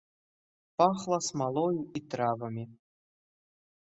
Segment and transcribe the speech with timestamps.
[0.81, 2.65] Пахла смалою і травамі.